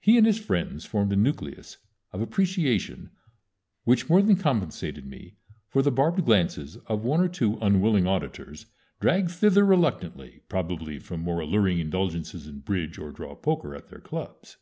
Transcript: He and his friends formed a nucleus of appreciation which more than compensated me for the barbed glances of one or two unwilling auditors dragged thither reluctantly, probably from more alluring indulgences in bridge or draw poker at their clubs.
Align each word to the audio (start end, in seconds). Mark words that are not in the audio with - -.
He 0.00 0.16
and 0.16 0.26
his 0.26 0.38
friends 0.38 0.86
formed 0.86 1.12
a 1.12 1.16
nucleus 1.16 1.76
of 2.14 2.22
appreciation 2.22 3.10
which 3.84 4.08
more 4.08 4.22
than 4.22 4.36
compensated 4.36 5.04
me 5.04 5.36
for 5.68 5.82
the 5.82 5.90
barbed 5.90 6.24
glances 6.24 6.76
of 6.86 7.04
one 7.04 7.20
or 7.20 7.28
two 7.28 7.58
unwilling 7.60 8.06
auditors 8.06 8.64
dragged 9.00 9.30
thither 9.32 9.66
reluctantly, 9.66 10.40
probably 10.48 10.98
from 10.98 11.20
more 11.20 11.40
alluring 11.40 11.78
indulgences 11.78 12.46
in 12.46 12.60
bridge 12.60 12.96
or 12.96 13.10
draw 13.12 13.34
poker 13.34 13.74
at 13.74 13.90
their 13.90 14.00
clubs. 14.00 14.56